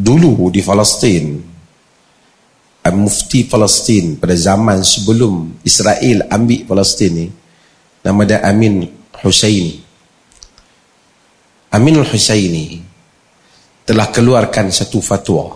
dulu 0.00 0.48
di 0.48 0.64
Palestin 0.64 1.24
mufti 2.90 3.46
Palestin 3.46 4.18
pada 4.18 4.34
zaman 4.34 4.82
sebelum 4.82 5.62
Israel 5.62 6.26
ambil 6.26 6.66
Palestin 6.66 7.12
ni 7.14 7.26
nama 8.02 8.24
dia 8.26 8.42
Amin 8.42 8.82
Husaini 9.20 9.78
Amin 11.70 12.02
Husaini 12.02 12.82
telah 13.86 14.10
keluarkan 14.10 14.74
satu 14.74 14.98
fatwa. 14.98 15.54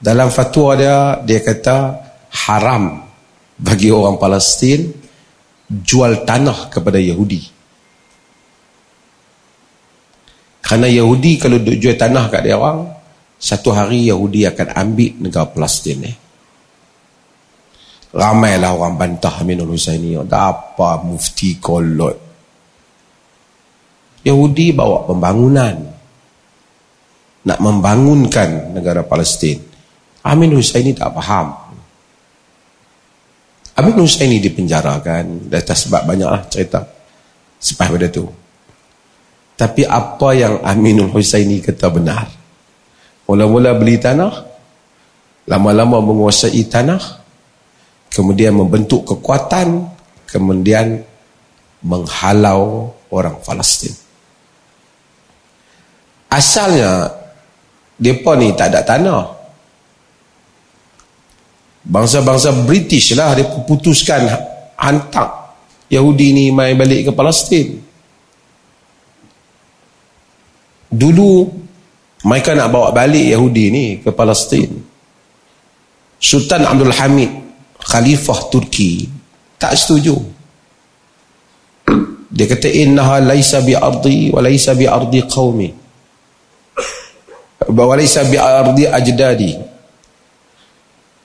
Dalam 0.00 0.32
fatwa 0.32 0.72
dia 0.72 1.20
dia 1.20 1.40
kata 1.44 1.76
haram 2.48 3.04
bagi 3.60 3.92
orang 3.92 4.16
Palestin 4.16 4.88
jual 5.68 6.24
tanah 6.24 6.72
kepada 6.72 6.96
Yahudi 6.96 7.55
Kerana 10.66 10.90
Yahudi 10.90 11.38
kalau 11.38 11.62
duk 11.62 11.78
jual 11.78 11.94
tanah 11.94 12.26
kat 12.26 12.42
dia 12.42 12.58
orang, 12.58 12.90
satu 13.38 13.70
hari 13.70 14.10
Yahudi 14.10 14.50
akan 14.50 14.74
ambil 14.74 15.10
negara 15.22 15.46
Palestin 15.46 16.02
ni. 16.02 16.12
Ramailah 18.10 18.74
orang 18.74 18.98
bantah 18.98 19.46
Aminul 19.46 19.78
Husaini. 19.78 20.18
Apa 20.18 21.06
mufti 21.06 21.62
kolot? 21.62 22.18
Yahudi 24.26 24.74
bawa 24.74 25.06
pembangunan. 25.06 25.76
Nak 27.46 27.58
membangunkan 27.62 28.74
negara 28.74 29.06
Palestin. 29.06 29.62
Amin 30.26 30.50
Husaini 30.50 30.98
tak 30.98 31.14
faham. 31.14 31.54
Amin 33.78 34.02
Husaini 34.02 34.42
dipenjarakan. 34.42 35.46
Dah 35.46 35.62
sebab 35.62 36.10
banyaklah 36.10 36.42
cerita. 36.50 36.82
Sebab 37.62 37.86
pada 37.94 38.10
tu. 38.10 38.26
Tapi 39.56 39.88
apa 39.88 40.36
yang 40.36 40.60
Aminul 40.60 41.08
Husaini 41.08 41.64
kata 41.64 41.88
benar. 41.88 42.28
Mula-mula 43.24 43.72
beli 43.72 43.96
tanah, 43.96 44.44
lama-lama 45.48 46.04
menguasai 46.04 46.60
tanah, 46.68 47.00
kemudian 48.12 48.52
membentuk 48.52 49.08
kekuatan, 49.08 49.88
kemudian 50.28 51.00
menghalau 51.80 52.92
orang 53.08 53.40
Palestin. 53.40 53.96
Asalnya, 56.28 57.08
mereka 57.96 58.36
ni 58.36 58.52
tak 58.52 58.68
ada 58.76 58.84
tanah. 58.84 59.24
Bangsa-bangsa 61.86 62.52
British 62.66 63.14
lah 63.16 63.32
dia 63.38 63.46
putuskan 63.46 64.26
hantar 64.74 65.54
Yahudi 65.86 66.34
ni 66.34 66.44
main 66.50 66.74
balik 66.74 67.08
ke 67.08 67.12
Palestin 67.14 67.85
dulu 70.90 71.46
mereka 72.26 72.56
nak 72.58 72.72
bawa 72.72 72.90
balik 72.90 73.22
Yahudi 73.22 73.64
ni 73.70 73.84
ke 74.02 74.10
Palestin. 74.10 74.70
Sultan 76.16 76.64
Abdul 76.64 76.94
Hamid 76.96 77.30
Khalifah 77.78 78.50
Turki 78.50 79.06
tak 79.60 79.76
setuju. 79.78 80.16
Dia 82.26 82.44
kata 82.50 82.66
innaha 82.68 83.22
laisa 83.22 83.62
bi 83.62 83.72
ardi 83.78 84.34
wa 84.34 84.42
laisa 84.42 84.74
bi 84.74 84.84
ardi 84.90 85.22
qaumi 85.24 85.70
wa 87.70 87.94
laisa 87.94 88.26
bi 88.26 88.36
ardi 88.36 88.84
ajdadi. 88.90 89.52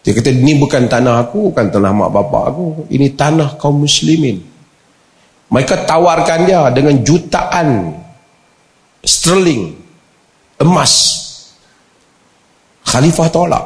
Dia 0.02 0.12
kata 0.18 0.30
ini 0.34 0.58
bukan 0.58 0.90
tanah 0.90 1.30
aku 1.30 1.54
bukan 1.54 1.68
tanah 1.70 1.92
mak 1.94 2.10
bapak 2.10 2.44
aku. 2.54 2.66
Ini 2.94 3.14
tanah 3.18 3.58
kaum 3.58 3.86
muslimin. 3.86 4.38
Mereka 5.52 5.84
tawarkan 5.84 6.48
dia 6.48 6.70
dengan 6.72 7.02
jutaan 7.04 7.92
sterling 9.06 9.74
emas. 10.62 10.94
Khalifah 12.86 13.30
tolak. 13.34 13.66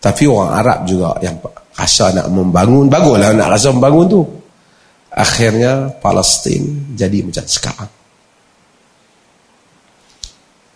Tapi 0.00 0.24
orang 0.24 0.52
Arab 0.56 0.78
juga 0.88 1.12
yang 1.20 1.36
rasa 1.76 2.08
nak 2.16 2.32
membangun 2.32 2.88
baguslah 2.88 3.36
nak 3.36 3.52
rasa 3.52 3.68
membangun 3.72 4.06
tu. 4.08 4.22
Akhirnya 5.10 5.90
Palestin 6.00 6.94
jadi 6.96 7.20
macam 7.20 7.44
sekarang. 7.44 7.92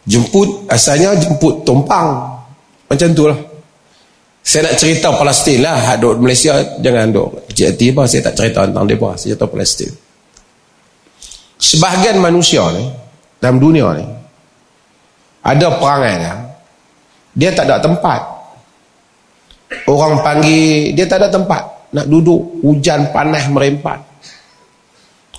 Jemput 0.05 0.69
asalnya 0.69 1.17
jemput 1.17 1.65
tumpang. 1.65 2.37
Macam 2.84 3.09
tu 3.17 3.25
lah. 3.25 3.39
Saya 4.45 4.69
nak 4.69 4.77
cerita 4.77 5.09
Palestin 5.17 5.65
lah. 5.65 5.97
Malaysia 6.21 6.61
jangan 6.84 7.09
duduk 7.09 7.49
kecil 7.49 7.73
hati 7.73 7.87
apa 7.97 8.03
saya 8.05 8.21
tak 8.29 8.34
cerita 8.37 8.61
tentang 8.69 8.84
mereka. 8.84 9.09
Saya 9.17 9.33
cerita 9.33 9.47
Palestin 9.49 10.04
sebahagian 11.65 12.21
manusia 12.21 12.61
ni 12.77 12.85
dalam 13.41 13.57
dunia 13.57 13.97
ni 13.97 14.05
ada 15.45 15.77
perangai 15.81 16.15
dia. 16.21 16.35
Dia 17.35 17.51
tak 17.51 17.67
ada 17.67 17.83
tempat. 17.83 18.21
Orang 19.91 20.23
panggil 20.23 20.93
dia 20.93 21.09
tak 21.09 21.25
ada 21.25 21.29
tempat 21.33 21.65
nak 21.97 22.07
duduk. 22.07 22.61
Hujan 22.61 23.09
panas 23.11 23.49
merempat 23.49 24.15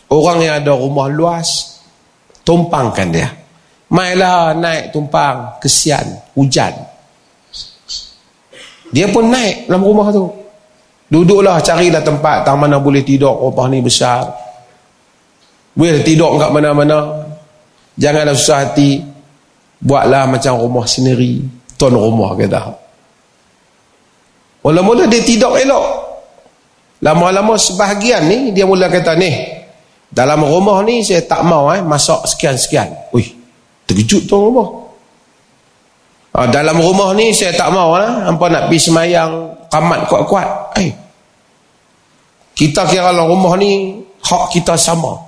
orang 0.09 0.37
yang 0.41 0.55
ada 0.61 0.71
rumah 0.75 1.07
luas 1.09 1.79
tumpangkan 2.45 3.07
dia. 3.09 3.29
Mailah 3.89 4.57
naik 4.57 4.91
tumpang 4.93 5.61
kesian 5.61 6.05
hujan. 6.33 6.73
Dia 8.89 9.09
pun 9.09 9.29
naik 9.29 9.69
dalam 9.69 9.81
rumah 9.85 10.09
tu. 10.09 10.25
Duduklah 11.05 11.61
carilah 11.61 12.01
tempat 12.01 12.41
tak 12.49 12.57
mana 12.57 12.81
boleh 12.81 13.05
tidur 13.05 13.37
rumah 13.37 13.69
ni 13.69 13.77
besar 13.77 14.25
boleh 15.75 16.01
tidur 16.07 16.39
kat 16.39 16.49
mana-mana. 16.55 17.27
Janganlah 17.99 18.35
susah 18.35 18.59
hati. 18.63 19.03
Buatlah 19.83 20.23
macam 20.31 20.55
rumah 20.55 20.87
sendiri. 20.87 21.43
Tuan 21.75 21.91
rumah 21.91 22.31
kata. 22.39 22.71
Mula-mula 24.63 25.05
dia 25.05 25.19
tidur 25.21 25.59
elok. 25.59 25.85
Lama-lama 27.03 27.59
sebahagian 27.59 28.23
ni 28.25 28.39
dia 28.55 28.63
mula 28.63 28.87
kata 28.87 29.19
ni. 29.19 29.29
Dalam 30.07 30.47
rumah 30.47 30.79
ni 30.87 31.03
saya 31.03 31.27
tak 31.27 31.43
mau 31.43 31.67
eh 31.75 31.83
masak 31.83 32.23
sekian-sekian. 32.23 33.11
Ui, 33.11 33.27
terkejut 33.83 34.31
tuan 34.31 34.47
rumah. 34.47 34.67
Ha, 36.39 36.47
dalam 36.47 36.79
rumah 36.79 37.11
ni 37.11 37.35
saya 37.35 37.51
tak 37.51 37.67
mau 37.75 37.99
eh 37.99 38.07
hampa 38.07 38.47
nak 38.47 38.71
pergi 38.71 38.79
semayang 38.79 39.31
kamat 39.67 40.07
kuat-kuat. 40.07 40.49
Eh. 40.79 40.91
Kita 42.55 42.87
kira 42.87 43.11
dalam 43.11 43.27
rumah 43.27 43.59
ni 43.59 43.99
hak 44.23 44.55
kita 44.55 44.79
sama. 44.79 45.24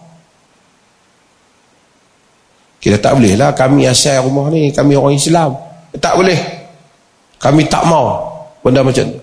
Kita 2.77 2.97
tak 3.01 3.17
boleh 3.17 3.33
lah 3.33 3.51
kami 3.57 3.89
asal 3.89 4.21
rumah 4.21 4.53
ni, 4.53 4.69
kami 4.69 4.93
orang 4.93 5.17
Islam. 5.17 5.57
Tak 5.97 6.13
boleh. 6.13 6.39
Kami 7.37 7.65
tak 7.69 7.85
mau 7.85 8.25
benda 8.61 8.81
macam 8.81 9.05
tu. 9.05 9.17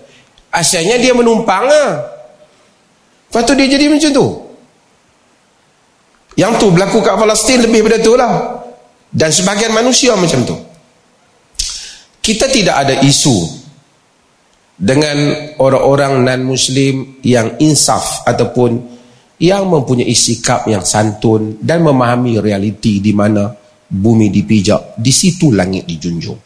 Asalnya 0.51 0.95
dia 0.99 1.11
menumpang 1.11 1.67
lah. 1.67 1.99
Lepas 3.27 3.43
tu 3.43 3.53
dia 3.55 3.67
jadi 3.67 3.91
macam 3.91 4.11
tu. 4.11 4.27
Yang 6.35 6.51
tu 6.59 6.67
berlaku 6.71 6.99
kat 7.03 7.15
Palestin 7.15 7.59
lebih 7.63 7.83
pada 7.87 7.97
tu 7.99 8.15
lah. 8.15 8.33
Dan 9.11 9.31
sebagian 9.31 9.71
manusia 9.71 10.15
macam 10.15 10.43
tu. 10.43 10.55
Kita 12.19 12.51
tidak 12.51 12.75
ada 12.75 12.95
isu 13.03 13.63
dengan 14.75 15.31
orang-orang 15.59 16.23
non-Muslim 16.23 17.23
yang 17.23 17.55
insaf 17.63 18.27
ataupun 18.27 18.94
yang 19.39 19.67
mempunyai 19.67 20.15
sikap 20.15 20.63
yang 20.71 20.83
santun 20.85 21.59
dan 21.59 21.83
memahami 21.83 22.39
realiti 22.39 23.03
di 23.03 23.11
mana 23.11 23.51
bumi 23.85 24.31
dipijak, 24.31 24.95
di 24.95 25.11
situ 25.11 25.51
langit 25.51 25.83
dijunjung. 25.85 26.39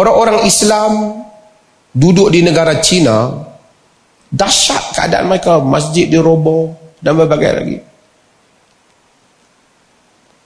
Orang-orang 0.00 0.48
Islam 0.48 1.22
duduk 1.92 2.32
di 2.32 2.40
negara 2.40 2.80
China, 2.80 3.44
dahsyat 4.32 4.96
keadaan 4.96 5.28
mereka, 5.28 5.60
masjid 5.60 6.08
diroboh 6.08 6.72
dan 7.02 7.18
berbagai 7.18 7.52
lagi. 7.52 7.78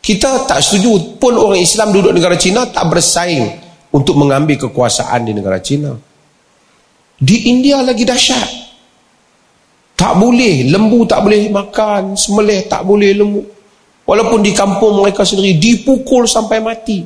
Kita 0.04 0.44
tak 0.44 0.60
setuju 0.60 1.16
pun 1.16 1.32
orang 1.32 1.64
Islam 1.64 1.88
duduk 1.94 2.12
di 2.12 2.18
negara 2.20 2.36
China 2.36 2.68
tak 2.68 2.92
bersaing 2.92 3.64
untuk 3.88 4.20
mengambil 4.20 4.68
kekuasaan 4.68 5.24
di 5.24 5.32
negara 5.32 5.62
China. 5.64 5.96
Di 7.14 7.48
India 7.48 7.80
lagi 7.80 8.04
dahsyat. 8.04 8.63
Tak 9.94 10.18
boleh, 10.18 10.68
lembu 10.68 11.06
tak 11.06 11.22
boleh 11.22 11.48
makan, 11.54 12.18
semelih 12.18 12.66
tak 12.66 12.82
boleh 12.82 13.14
lembu. 13.14 13.42
Walaupun 14.04 14.44
di 14.44 14.52
kampung 14.52 15.00
mereka 15.00 15.24
sendiri 15.24 15.56
dipukul 15.56 16.28
sampai 16.28 16.60
mati. 16.60 17.00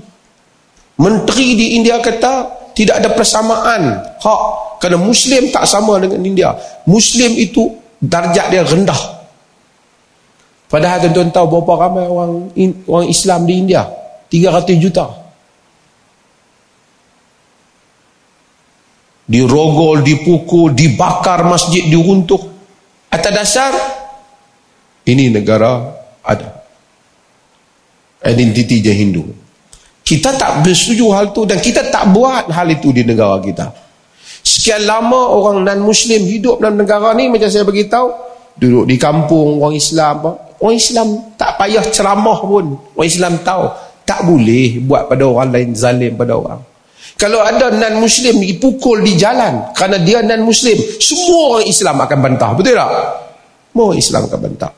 Menteri 0.99 1.55
di 1.55 1.67
India 1.79 2.03
kata 2.03 2.59
tidak 2.75 2.99
ada 2.99 3.11
persamaan 3.15 3.83
hak 4.19 4.41
kerana 4.83 4.99
Muslim 4.99 5.51
tak 5.55 5.67
sama 5.67 6.03
dengan 6.03 6.19
India. 6.27 6.51
Muslim 6.91 7.39
itu 7.39 7.71
darjat 8.03 8.51
dia 8.51 8.67
rendah. 8.67 9.19
Padahal 10.69 11.01
tuan-tuan 11.07 11.31
tahu 11.33 11.47
berapa 11.49 11.73
ramai 11.87 12.05
orang 12.05 12.53
orang 12.85 13.09
Islam 13.09 13.47
di 13.47 13.55
India? 13.57 13.89
300 14.29 14.77
juta. 14.77 15.07
Dirogol, 19.29 20.05
dipukul, 20.05 20.73
dibakar 20.73 21.45
masjid, 21.45 21.85
diruntuh. 21.85 22.58
Atas 23.09 23.33
dasar 23.33 23.73
ini 25.09 25.33
negara 25.33 25.97
ada 26.21 26.59
identiti 28.29 28.85
je 28.85 28.93
Hindu. 28.93 29.25
Kita 30.05 30.37
tak 30.37 30.65
bersetuju 30.65 31.13
hal 31.13 31.33
itu 31.33 31.43
dan 31.45 31.59
kita 31.61 31.89
tak 31.89 32.13
buat 32.13 32.49
hal 32.53 32.69
itu 32.69 32.93
di 32.93 33.05
negara 33.05 33.41
kita. 33.41 33.73
Sekian 34.41 34.89
lama 34.89 35.29
orang 35.29 35.65
non-Muslim 35.65 36.25
hidup 36.25 36.61
dalam 36.61 36.81
negara 36.81 37.13
ni 37.13 37.29
macam 37.29 37.49
saya 37.49 37.65
beritahu, 37.65 38.09
duduk 38.57 38.85
di 38.89 38.97
kampung 38.97 39.61
orang 39.61 39.77
Islam. 39.77 40.17
Orang 40.59 40.77
Islam 40.77 41.37
tak 41.37 41.61
payah 41.61 41.85
ceramah 41.93 42.41
pun. 42.41 42.77
Orang 42.97 43.09
Islam 43.09 43.41
tahu 43.45 43.69
tak 44.09 44.25
boleh 44.25 44.81
buat 44.85 45.09
pada 45.09 45.25
orang 45.29 45.49
lain 45.53 45.69
zalim 45.77 46.17
pada 46.17 46.33
orang. 46.37 46.61
Kalau 47.19 47.43
ada 47.43 47.75
non-Muslim 47.75 48.39
dipukul 48.47 49.03
di 49.03 49.19
jalan 49.19 49.75
kerana 49.75 49.99
dia 49.99 50.23
non-Muslim, 50.23 51.03
semua 51.03 51.59
orang 51.59 51.67
Islam 51.67 51.97
akan 51.99 52.19
bantah. 52.23 52.51
Betul 52.55 52.79
tak? 52.79 52.91
Semua 53.75 53.91
Islam 53.99 54.23
akan 54.31 54.39
bantah. 54.39 54.73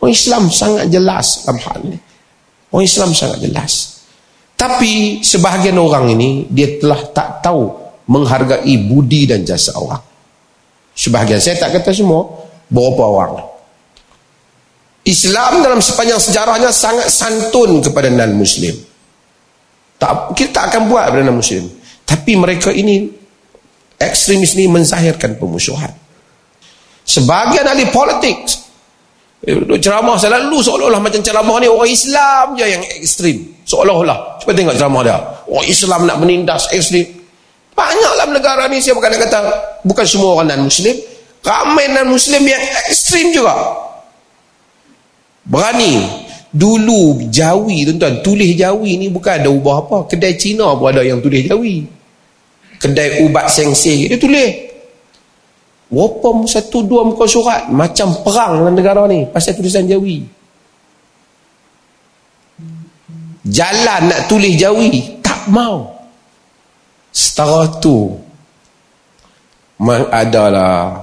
Orang 0.00 0.12
Islam 0.12 0.42
sangat 0.52 0.84
jelas 0.92 1.26
dalam 1.48 1.58
hal 1.64 1.78
ini. 1.88 1.98
Orang 2.68 2.84
Islam 2.84 3.10
sangat 3.16 3.38
jelas. 3.40 3.72
Tapi 4.60 5.24
sebahagian 5.24 5.80
orang 5.80 6.12
ini 6.12 6.44
dia 6.52 6.76
telah 6.76 7.00
tak 7.16 7.40
tahu 7.40 7.72
menghargai 8.12 8.76
budi 8.84 9.24
dan 9.24 9.40
jasa 9.40 9.72
orang. 9.80 10.04
Sebahagian 10.92 11.40
saya 11.40 11.56
tak 11.56 11.80
kata 11.80 11.96
semua, 11.96 12.28
beberapa 12.68 13.08
orang. 13.08 13.40
Islam 15.00 15.64
dalam 15.64 15.80
sepanjang 15.80 16.20
sejarahnya 16.20 16.68
sangat 16.68 17.08
santun 17.08 17.80
kepada 17.80 18.12
non-muslim. 18.12 18.89
Tak 20.00 20.32
kita 20.32 20.50
tak 20.50 20.64
akan 20.72 20.88
buat 20.88 21.12
kepada 21.12 21.28
non-muslim. 21.28 21.68
Tapi 22.08 22.32
mereka 22.40 22.72
ini 22.72 23.06
ekstremis 24.00 24.56
ini 24.56 24.66
menzahirkan 24.66 25.36
pemusuhan. 25.36 25.92
Sebahagian 27.04 27.68
ahli 27.68 27.84
politik 27.92 28.48
Eh, 29.40 29.56
ceramah 29.80 30.20
selalu 30.20 30.60
seolah-olah 30.60 31.00
macam 31.00 31.24
ceramah 31.24 31.56
ni 31.64 31.68
orang 31.72 31.88
Islam 31.88 32.52
je 32.60 32.66
yang 32.76 32.84
ekstrim. 33.00 33.40
Seolah-olah. 33.64 34.36
Cuba 34.36 34.52
tengok 34.52 34.76
ceramah 34.76 35.00
dia. 35.00 35.16
Orang 35.48 35.64
Islam 35.64 36.00
nak 36.04 36.16
menindas 36.20 36.68
ekstrim. 36.76 37.08
Banyak 37.72 38.12
dalam 38.20 38.36
negara 38.36 38.68
ni 38.68 38.84
saya 38.84 38.92
bukan 38.92 39.16
kata 39.16 39.40
bukan 39.80 40.04
semua 40.04 40.36
orang 40.36 40.52
non-Muslim. 40.52 40.92
Ramai 41.40 41.88
non-Muslim 41.88 42.42
yang 42.44 42.60
ekstrim 42.84 43.32
juga. 43.32 43.56
Berani. 45.48 46.28
Dulu 46.50 47.30
Jawi 47.30 47.86
tuan-tuan. 47.86 48.22
Tulis 48.26 48.58
Jawi 48.58 48.98
ni 48.98 49.06
bukan 49.06 49.38
ada 49.38 49.50
ubah 49.50 49.86
apa. 49.86 49.98
Kedai 50.10 50.34
Cina 50.34 50.74
pun 50.74 50.90
ada 50.90 51.06
yang 51.06 51.22
tulis 51.22 51.46
Jawi. 51.46 51.86
Kedai 52.80 53.22
ubat 53.22 53.46
sengsi. 53.46 54.10
Dia 54.10 54.18
tulis. 54.18 54.70
Wapam 55.90 56.46
satu 56.46 56.86
dua 56.86 57.02
muka 57.02 57.26
surat 57.26 57.66
macam 57.66 58.14
perang 58.22 58.62
dalam 58.62 58.78
negara 58.78 59.10
ni 59.10 59.26
pasal 59.26 59.58
tulisan 59.58 59.90
Jawi. 59.90 60.22
Jalan 63.46 64.00
nak 64.06 64.30
tulis 64.30 64.54
Jawi 64.54 65.18
tak 65.18 65.50
mau. 65.50 65.86
Setara 67.10 67.66
tu 67.82 68.14
adalah 70.14 70.94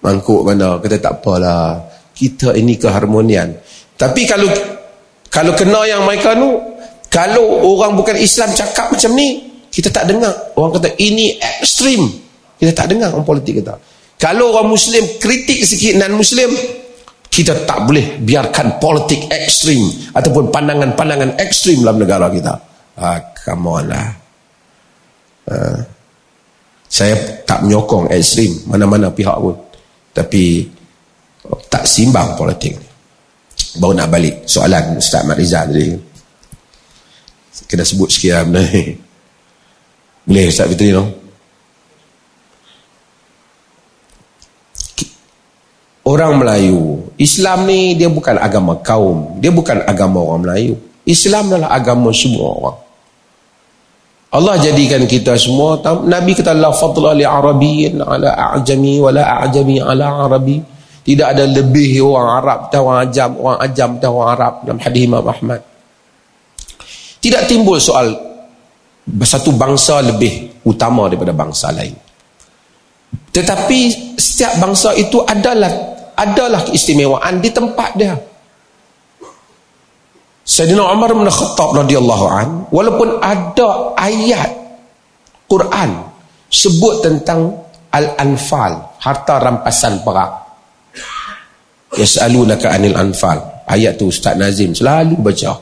mangkuk 0.00 0.48
mana 0.48 0.80
kata 0.80 0.96
tak 0.96 1.20
apalah 1.20 1.84
kita 2.16 2.56
ini 2.56 2.80
keharmonian. 2.80 3.52
Tapi 4.00 4.24
kalau 4.24 4.48
kalau 5.28 5.52
kena 5.52 5.84
yang 5.84 6.08
mereka 6.08 6.32
tu 6.32 6.56
kalau 7.12 7.60
orang 7.76 8.00
bukan 8.00 8.16
Islam 8.16 8.48
cakap 8.56 8.88
macam 8.88 9.12
ni 9.12 9.44
kita 9.68 9.92
tak 9.92 10.08
dengar. 10.08 10.32
Orang 10.56 10.80
kata 10.80 10.96
ini 10.96 11.36
ekstrim. 11.36 12.08
Kita 12.56 12.72
tak 12.72 12.96
dengar 12.96 13.12
orang 13.12 13.28
politik 13.28 13.60
kita. 13.60 13.76
Kalau 14.20 14.52
orang 14.56 14.72
Muslim 14.72 15.00
kritik 15.16 15.64
sikit 15.64 15.96
non-Muslim, 15.96 16.52
kita 17.30 17.64
tak 17.64 17.88
boleh 17.88 18.20
biarkan 18.20 18.76
politik 18.76 19.30
ekstrim 19.32 19.80
ataupun 20.12 20.52
pandangan-pandangan 20.52 21.40
ekstrim 21.40 21.80
dalam 21.80 22.02
negara 22.02 22.28
kita. 22.28 22.52
Ah, 23.00 23.16
come 23.32 23.64
on 23.70 23.84
lah. 23.88 24.08
Ah, 25.48 25.78
saya 26.90 27.16
tak 27.46 27.64
menyokong 27.64 28.12
ekstrim 28.12 28.50
mana-mana 28.68 29.08
pihak 29.08 29.38
pun. 29.40 29.56
Tapi 30.10 30.66
tak 31.70 31.86
simbang 31.86 32.34
politik 32.34 32.76
ni. 32.76 32.89
Baru 33.78 33.94
nak 33.94 34.10
balik 34.10 34.48
soalan 34.48 34.98
Ustaz 34.98 35.22
Mat 35.22 35.38
Rizal 35.38 35.70
tadi. 35.70 35.94
Kena 37.70 37.86
sebut 37.86 38.10
sikit 38.10 38.32
lah 38.34 38.42
benda 38.42 38.62
ni. 38.66 38.82
Boleh 40.26 40.50
Ustaz 40.50 40.66
Fitri 40.66 40.90
no? 40.90 41.20
orang 46.10 46.42
Melayu. 46.42 46.80
Islam 47.20 47.70
ni 47.70 47.94
dia 47.94 48.10
bukan 48.10 48.34
agama 48.36 48.82
kaum. 48.82 49.38
Dia 49.38 49.54
bukan 49.54 49.86
agama 49.86 50.18
orang 50.18 50.42
Melayu. 50.42 50.74
Islam 51.06 51.54
adalah 51.54 51.70
agama 51.70 52.10
semua 52.10 52.48
orang. 52.50 52.78
Allah 54.30 54.62
jadikan 54.62 55.02
kita 55.10 55.34
semua 55.34 55.82
Nabi 56.06 56.38
kata 56.38 56.54
la 56.54 56.70
fadla 56.70 57.18
li 57.18 57.26
arabiyyin 57.26 57.98
ala 57.98 58.30
a'jami 58.54 59.02
wala 59.02 59.26
a'jami 59.42 59.82
ala 59.82 60.26
arabi. 60.26 60.62
Tidak 61.00 61.26
ada 61.26 61.44
lebih 61.48 62.04
orang 62.04 62.44
Arab 62.44 62.60
dan 62.68 62.80
orang 62.84 63.00
Ajam, 63.08 63.30
orang 63.40 63.58
Ajam 63.64 63.90
dan 63.96 64.10
orang 64.12 64.30
Arab 64.36 64.54
dalam 64.68 64.80
hadis 64.84 65.02
Imam 65.08 65.24
Ahmad. 65.24 65.60
Tidak 67.20 67.42
timbul 67.48 67.76
soal 67.80 68.12
satu 69.24 69.50
bangsa 69.56 70.04
lebih 70.04 70.62
utama 70.64 71.08
daripada 71.08 71.32
bangsa 71.32 71.72
lain. 71.72 71.96
Tetapi 73.30 73.78
setiap 74.14 74.60
bangsa 74.60 74.94
itu 74.94 75.24
adalah 75.24 75.72
adalah 76.20 76.60
keistimewaan 76.68 77.40
di 77.40 77.48
tempat 77.48 77.90
dia. 77.96 78.14
Sayyidina 80.44 80.82
Umar 80.82 81.14
bin 81.14 81.30
Khattab 81.30 81.78
radhiyallahu 81.78 82.26
an 82.28 82.48
walaupun 82.74 83.22
ada 83.22 83.94
ayat 83.94 84.50
Quran 85.46 85.90
sebut 86.50 87.06
tentang 87.06 87.54
al-anfal, 87.94 88.98
harta 88.98 89.38
rampasan 89.38 90.02
perang. 90.02 90.49
Yas'alunaka 92.00 92.72
anil 92.72 92.96
anfal. 92.96 93.68
Ayat 93.68 94.00
tu 94.00 94.08
Ustaz 94.08 94.34
Nazim 94.34 94.72
selalu 94.72 95.20
baca. 95.20 95.52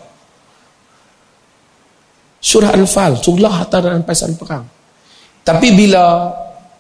Surah 2.39 2.71
Anfal, 2.71 3.19
surah 3.19 3.51
harta 3.51 3.83
rampasan 3.83 4.39
perang. 4.39 4.63
Tapi 5.43 5.69
bila 5.75 6.31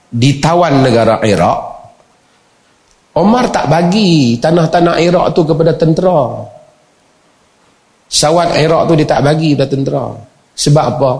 ditawan 0.08 0.80
negara 0.80 1.20
Iraq 1.20 1.58
Omar 3.18 3.52
tak 3.52 3.68
bagi 3.68 4.40
tanah-tanah 4.40 4.96
Iraq 5.04 5.26
tu 5.36 5.44
kepada 5.44 5.76
tentera 5.76 6.40
sawat 8.08 8.56
Iraq 8.56 8.82
tu 8.88 8.94
dia 8.96 9.04
tak 9.04 9.20
bagi 9.20 9.52
kepada 9.52 9.68
tentera 9.68 10.04
sebab 10.56 10.84
apa 10.96 11.10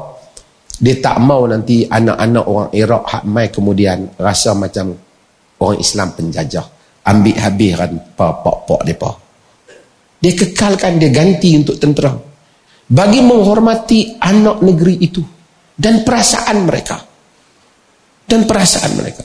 dia 0.79 0.97
tak 1.05 1.21
mau 1.21 1.45
nanti 1.45 1.85
anak-anak 1.85 2.45
orang 2.49 2.71
Iraq 2.73 3.03
hak 3.05 3.25
mai 3.29 3.53
kemudian 3.53 4.09
rasa 4.17 4.57
macam 4.57 4.95
orang 5.61 5.79
Islam 5.83 6.09
penjajah 6.17 6.67
ambil 7.09 7.37
habiskan 7.41 7.97
pak-pak 8.13 8.81
mereka 8.85 9.11
dia 10.21 10.33
kekalkan 10.37 11.01
dia 11.01 11.09
ganti 11.09 11.57
untuk 11.57 11.81
tentera 11.81 12.13
bagi 12.89 13.25
menghormati 13.25 14.21
anak 14.21 14.61
negeri 14.61 14.95
itu 15.01 15.23
dan 15.73 16.05
perasaan 16.05 16.69
mereka 16.69 17.09
dan 18.29 18.45
perasaan 18.45 18.93
mereka. 19.01 19.25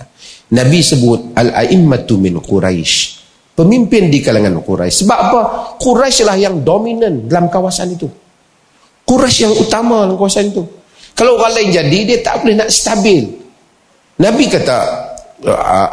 Nabi 0.56 0.80
sebut 0.80 1.36
al-a'immatu 1.36 2.16
min 2.16 2.40
Quraisy. 2.40 3.20
Pemimpin 3.54 4.08
di 4.08 4.24
kalangan 4.24 4.64
Quraisy. 4.64 5.04
Sebab 5.04 5.20
apa? 5.20 5.42
Quraisy 5.78 6.24
lah 6.24 6.40
yang 6.40 6.64
dominan 6.64 7.28
dalam 7.28 7.52
kawasan 7.52 8.00
itu. 8.00 8.08
Quraisy 9.04 9.40
yang 9.44 9.54
utama 9.60 10.08
dalam 10.08 10.16
kawasan 10.16 10.56
itu. 10.56 10.64
Kalau 11.14 11.38
orang 11.38 11.54
lain 11.54 11.70
jadi 11.70 12.00
dia 12.08 12.18
tak 12.24 12.42
boleh 12.42 12.64
nak 12.64 12.72
stabil. 12.72 13.28
Nabi 14.18 14.46
kata 14.50 14.78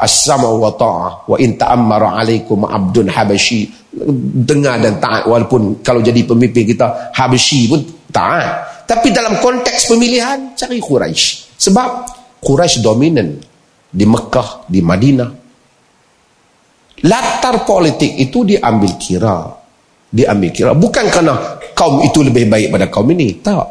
as-sama 0.01 0.47
wa 0.47 0.71
ta'ah 0.75 1.27
wa 1.27 1.37
in 1.43 1.59
ta'ammara 1.59 2.23
alaikum 2.23 2.63
abdun 2.65 3.11
habashi 3.11 3.67
dengar 4.47 4.79
dan 4.79 5.03
taat 5.03 5.27
walaupun 5.27 5.83
kalau 5.83 5.99
jadi 5.99 6.23
pemimpin 6.23 6.63
kita 6.63 7.11
habashi 7.15 7.67
pun 7.67 7.83
taat. 8.15 8.85
Tapi 8.87 9.15
dalam 9.15 9.39
konteks 9.39 9.87
pemilihan 9.87 10.55
cari 10.59 10.83
Quraisy. 10.83 11.55
Sebab 11.55 11.91
Quraisy 12.43 12.83
dominan 12.83 13.39
di 13.91 14.05
Mekah, 14.07 14.67
di 14.67 14.81
Madinah. 14.83 15.31
Latar 17.07 17.65
politik 17.65 18.13
itu 18.19 18.43
diambil 18.43 18.93
kira. 18.99 19.39
Diambil 20.11 20.51
kira. 20.51 20.71
Bukan 20.75 21.07
kerana 21.07 21.63
kaum 21.73 22.03
itu 22.03 22.27
lebih 22.27 22.51
baik 22.51 22.69
pada 22.75 22.87
kaum 22.91 23.07
ini. 23.15 23.39
Tak. 23.39 23.67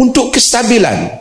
Untuk 0.00 0.32
kestabilan. 0.32 1.20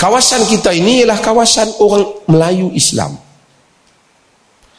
Kawasan 0.00 0.48
kita 0.48 0.72
ini 0.72 1.04
ialah 1.04 1.20
kawasan 1.20 1.76
orang 1.76 2.24
Melayu 2.24 2.72
Islam. 2.72 3.20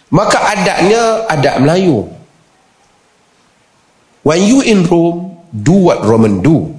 Maka 0.10 0.50
adatnya 0.50 1.30
adat 1.30 1.62
Melayu. 1.62 2.10
When 4.26 4.42
you 4.42 4.66
in 4.66 4.82
Rome, 4.90 5.46
do 5.54 5.94
what 5.94 6.02
Roman 6.02 6.42
do. 6.42 6.74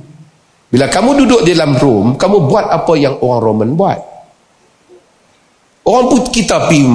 Bila 0.75 0.91
kamu 0.91 1.23
duduk 1.23 1.47
di 1.47 1.55
dalam 1.55 1.79
room, 1.79 2.19
kamu 2.19 2.51
buat 2.51 2.67
apa 2.67 2.93
yang 2.99 3.15
orang 3.23 3.43
Roman 3.47 3.71
buat. 3.79 4.01
Orang 5.87 6.11
pun 6.11 6.21
kita 6.35 6.67
pi 6.67 6.83
uh, 6.83 6.91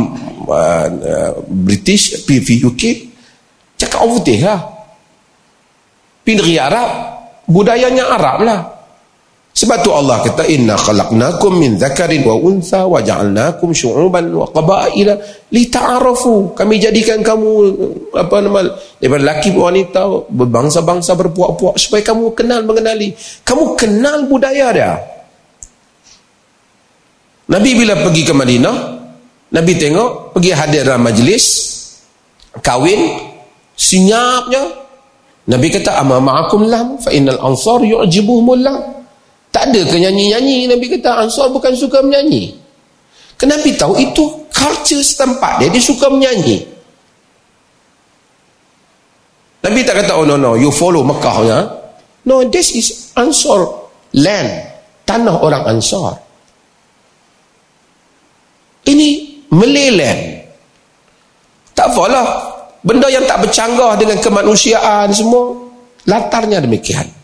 uh, 0.52 1.32
British, 1.48 2.28
pi 2.28 2.44
UK, 2.44 2.84
cakap 3.80 4.04
orang 4.04 4.20
putih 4.20 4.40
lah. 4.44 4.60
Pi 6.28 6.36
negeri 6.36 6.60
Arab, 6.60 6.90
budayanya 7.48 8.04
Arab 8.12 8.38
lah 8.44 8.77
sebab 9.58 9.82
tu 9.82 9.90
Allah 9.90 10.22
kata 10.22 10.46
inna 10.46 10.78
khalaqnakum 10.78 11.58
min 11.58 11.82
dzakarin 11.82 12.22
wa 12.22 12.38
untha 12.38 12.86
wa 12.86 13.02
ja'alnakum 13.02 13.74
syu'uban 13.74 14.30
wa 14.30 14.46
qabaila 14.54 15.18
lita'arafu. 15.50 16.54
Kami 16.54 16.78
jadikan 16.78 17.26
kamu 17.26 17.50
apa 18.14 18.38
nama 18.38 18.62
daripada 19.02 19.34
dan 19.34 19.58
wanita 19.58 20.30
berbangsa-bangsa 20.30 21.18
berpuak-puak 21.18 21.74
supaya 21.82 22.06
kamu 22.06 22.38
kenal 22.38 22.62
mengenali. 22.70 23.18
Kamu 23.42 23.74
kenal 23.74 24.30
budaya 24.30 24.68
dia. 24.70 24.94
Nabi 27.50 27.70
bila 27.74 27.98
pergi 28.06 28.22
ke 28.30 28.34
Madinah, 28.38 28.76
Nabi 29.58 29.74
tengok 29.74 30.38
pergi 30.38 30.52
hadir 30.54 30.86
dalam 30.86 31.02
majlis 31.02 31.46
kahwin 32.62 33.26
senyapnya 33.74 34.86
Nabi 35.48 35.72
kata 35.72 35.98
amma 35.98 36.20
ma'akum 36.20 36.68
lam 36.68 37.00
fa 37.00 37.10
innal 37.10 37.40
ansar 37.40 37.80
yu'jibuhumul 37.82 38.60
lam 38.60 38.97
ada 39.68 39.82
ke 39.84 39.98
nyanyi-nyanyi? 40.00 40.72
Nabi 40.72 40.86
kata 40.88 41.28
Ansar 41.28 41.52
bukan 41.52 41.76
suka 41.76 42.00
menyanyi. 42.00 42.56
Kenapa 43.38 43.68
tahu 43.76 44.00
itu 44.00 44.24
culture 44.50 45.04
setempat 45.04 45.62
dia 45.62 45.70
dia 45.70 45.84
suka 45.84 46.08
menyanyi. 46.10 46.64
Nabi 49.62 49.80
tak 49.84 50.02
kata 50.04 50.16
oh 50.16 50.26
no 50.26 50.40
no 50.40 50.56
you 50.56 50.72
follow 50.72 51.04
Mekah 51.04 51.38
ya. 51.44 51.60
No 52.26 52.42
this 52.48 52.72
is 52.74 53.12
Ansar 53.20 53.68
land 54.16 54.50
tanah 55.04 55.36
orang 55.44 55.78
Ansar. 55.78 56.16
Ini 58.88 59.36
Malay 59.48 59.90
land. 59.96 60.22
Tak 61.72 61.94
apalah 61.94 62.26
benda 62.84 63.08
yang 63.08 63.24
tak 63.28 63.44
bercanggah 63.44 64.00
dengan 64.00 64.18
kemanusiaan 64.20 65.12
semua 65.14 65.56
latarnya 66.08 66.64
demikian 66.64 67.17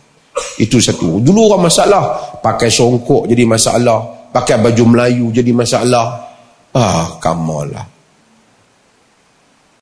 itu 0.58 0.82
satu. 0.82 1.22
Dulu 1.22 1.54
orang 1.54 1.70
masalah. 1.70 2.04
Pakai 2.42 2.70
songkok 2.70 3.30
jadi 3.30 3.46
masalah. 3.46 4.30
Pakai 4.34 4.58
baju 4.58 4.84
Melayu 4.90 5.30
jadi 5.30 5.54
masalah. 5.54 6.34
Ah, 6.74 7.06
on 7.22 7.68
lah. 7.70 7.93